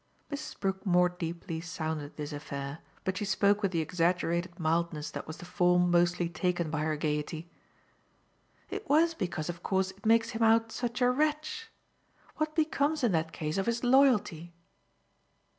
[0.31, 0.59] Mrs.
[0.59, 5.37] Brook more deeply sounded this affair, but she spoke with the exaggerated mildness that was
[5.37, 7.47] the form mostly taken by her gaiety.
[8.71, 11.69] "It was because of course it makes him out such a wretch!
[12.37, 14.55] What becomes in that case of his loyalty?"